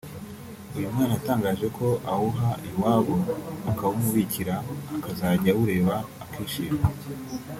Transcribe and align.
uyu 0.77 0.93
mwana 0.93 1.13
yatangaje 1.17 1.65
ko 1.77 1.87
awuha 2.11 2.49
iwabo 2.69 3.15
bakawumubikira 3.65 4.55
akazajya 4.97 5.51
awureba 5.53 5.95
akishima 6.23 6.83